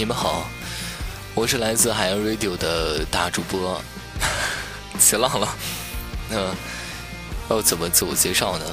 [0.00, 0.48] 你们好，
[1.34, 3.78] 我是来自海洋 Radio 的大主播，
[4.98, 5.46] 起浪了。
[6.26, 6.54] 那
[7.50, 8.64] 要怎么自我介绍呢？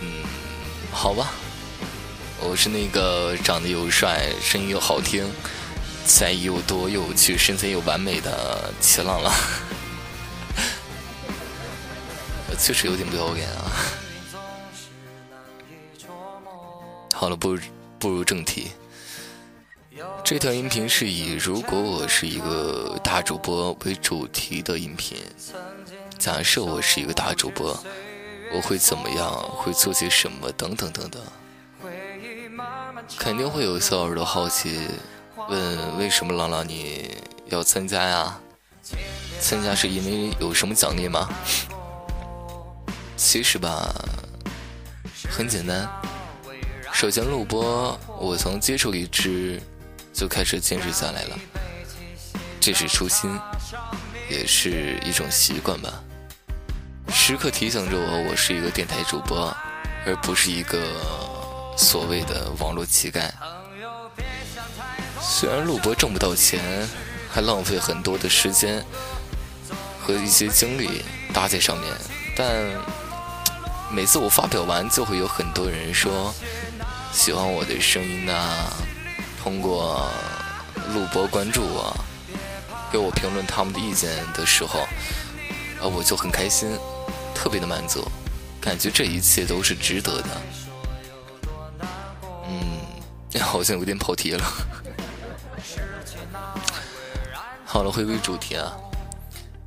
[0.00, 0.24] 嗯，
[0.90, 1.30] 好吧，
[2.40, 5.30] 我是那个长得又帅、声音又好听、
[6.06, 9.30] 才艺又多又有趣、身材又完美的齐浪了。
[12.58, 13.70] 确实有点不要脸啊。
[17.12, 17.60] 好了，不如
[17.98, 18.70] 步入正题。
[20.22, 25.16] 这条音频是以“如果我是一个大主播”为主题的音频。
[26.18, 27.78] 假设我是一个大主播，
[28.52, 29.32] 我会怎么样？
[29.56, 30.52] 会做些什么？
[30.52, 31.22] 等等等等。
[33.16, 34.88] 肯定会有小耳朵好奇，
[35.48, 37.16] 问为什么朗朗你
[37.46, 38.38] 要参加呀？
[39.40, 41.28] 参加是因为有什么奖励吗？
[43.16, 43.94] 其实吧，
[45.30, 45.88] 很简单。
[46.92, 49.60] 首先，录播我从接触荔枝
[50.16, 51.38] 就开始坚持下来了，
[52.58, 53.38] 这是初心，
[54.30, 55.92] 也是一种习惯吧。
[57.12, 59.54] 时刻提醒着我，我是一个电台主播，
[60.06, 60.80] 而不是一个
[61.76, 63.28] 所谓的网络乞丐。
[65.20, 66.88] 虽然录播挣不到钱，
[67.30, 68.82] 还浪费很多的时间
[70.00, 71.02] 和一些精力
[71.34, 71.92] 搭在上面，
[72.34, 72.64] 但
[73.92, 76.34] 每次我发表完，就会有很多人说。
[77.12, 78.32] 喜欢我的声音呐，
[79.46, 80.10] 通过
[80.92, 81.96] 录播关注我，
[82.90, 84.80] 给我评论他们的意见的时候，
[85.80, 86.76] 啊，我就很开心，
[87.32, 88.04] 特别的满足，
[88.60, 90.28] 感觉这一切都是值得的。
[92.48, 94.44] 嗯， 好像有点跑题了。
[97.64, 98.72] 好了，回归主题啊，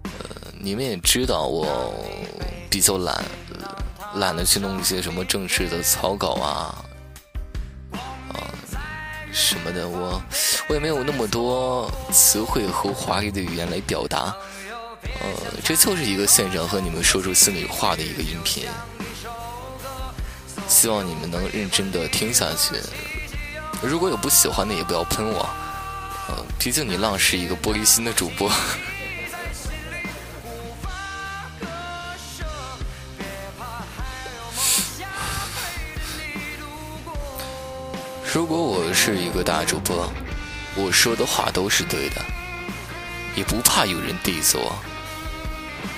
[0.03, 1.93] 呃，你们也知道我
[2.69, 3.23] 比较懒，
[4.15, 6.83] 懒得去弄一些什么正式的草稿啊。
[9.31, 10.21] 什么的，我
[10.67, 14.35] 我也没有那么多词汇和华丽的语言来表达，
[15.03, 15.29] 呃，
[15.63, 18.67] 这就是一个现场和你们说出心里话的一个音频，
[20.67, 22.75] 希望你们能认真的听下去。
[23.81, 25.49] 如果有不喜欢的，也不要喷我，
[26.27, 28.51] 呃，毕竟你浪是一个玻璃心的主播。
[38.31, 40.07] 如果我是一个大主播，
[40.75, 42.23] 我说的话都是对的，
[43.35, 44.75] 也不怕有人 diss 我，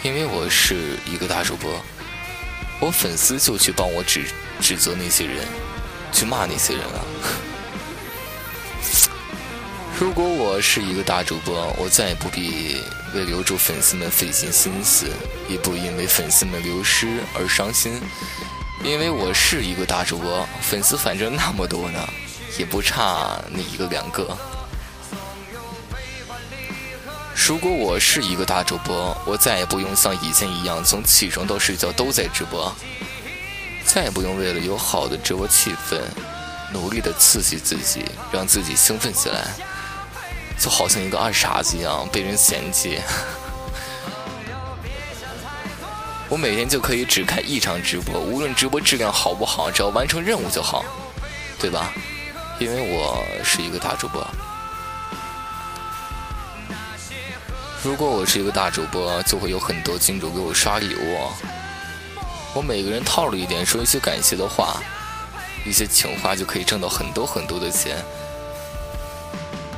[0.02, 1.70] 因为我是一个大主播，
[2.80, 4.28] 我粉丝就去帮我指
[4.62, 5.46] 指责那些人，
[6.14, 7.06] 去骂那些人了。
[10.00, 12.78] 如果我是一个大主播，我再也不必
[13.14, 15.06] 为留住粉丝们费尽心思，
[15.50, 18.00] 也不因为粉丝们流失而伤心。
[18.84, 22.00] 因为我是一个大主播，粉丝反正那么多呢，
[22.58, 24.36] 也不差那一个两个。
[27.36, 32.74] 如果我是一个大主播，我再也不用像以前一样从起床到睡觉都在直播，
[33.86, 36.02] 再也不用为了有好的直播气氛，
[36.74, 39.48] 努力的刺激自己，让自己兴奋起来，
[40.60, 43.00] 就好像一个二傻子一样被人嫌弃。
[46.32, 50.86] 我每天就可以只开一场直播，无论直播质量好不好，只要完成任务就好，
[51.60, 51.92] 对吧？
[52.58, 54.26] 因为我是一个大主播。
[57.84, 61.28] 如果我是一个大主播，就会有很多金主给我刷礼物。
[62.54, 64.82] 我每个人套路一点，说一些感谢的话，
[65.66, 67.98] 一些情话，就可以挣到很多很多的钱。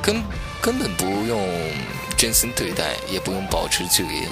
[0.00, 0.22] 根
[0.62, 1.48] 根本不用
[2.16, 4.28] 真心对待，也不用保持距离。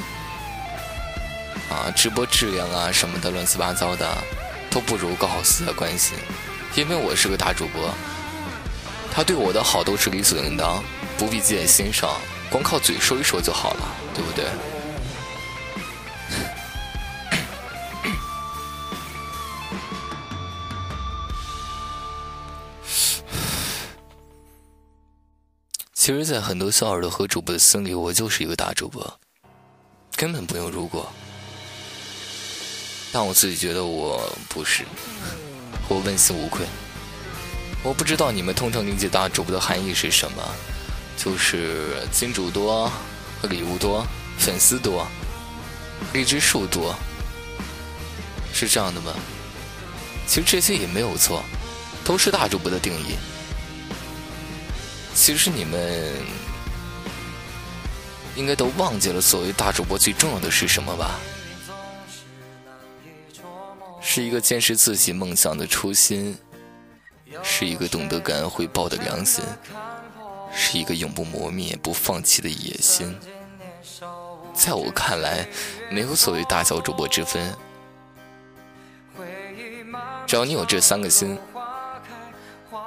[1.72, 4.06] 啊，直播质量啊什么的乱七八糟的，
[4.70, 6.12] 都不如高好四的关系，
[6.74, 7.90] 因为我是个大主播，
[9.10, 10.84] 他对我的好都是理所应当，
[11.16, 14.44] 不必记在心上，光靠嘴说一说就好了，对不对？
[25.94, 29.18] 其实，在很多小耳朵和主播的心里，我就是一个大主播，
[30.14, 31.10] 根本不用如果。
[33.12, 34.84] 但我自己觉得我不是，
[35.86, 36.64] 我问心无愧。
[37.82, 40.42] 我不知道你们通常理解大主播的含义是什么，
[41.16, 42.90] 就是金主多、
[43.50, 44.06] 礼物多、
[44.38, 45.06] 粉丝多、
[46.14, 46.94] 荔枝数多，
[48.54, 49.12] 是这样的吗？
[50.26, 51.42] 其实这些也没有错，
[52.04, 53.16] 都是大主播的定义。
[55.14, 56.14] 其实你们
[58.36, 61.20] 应该都忘记了，所谓大主播最重要的是什么吧？
[64.02, 66.36] 是一个坚持自己梦想的初心，
[67.42, 69.42] 是一个懂得感恩回报的良心，
[70.52, 73.16] 是一个永不磨灭、不放弃的野心。
[74.52, 75.46] 在我看来，
[75.90, 77.54] 没有所谓大小主播之分，
[80.26, 81.38] 只要你有这三个心，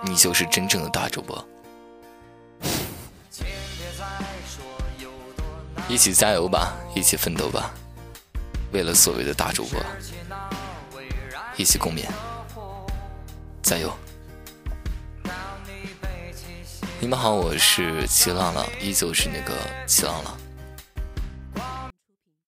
[0.03, 1.47] 你就是真正的大主播。
[5.87, 7.73] 一起加油吧，一起奋斗吧，
[8.73, 9.79] 为了所谓的大主播，
[11.57, 12.05] 一起共勉，
[13.61, 13.89] 加油！
[16.99, 19.53] 你们好，我是齐浪浪，依旧是那个
[19.87, 20.37] 齐浪浪。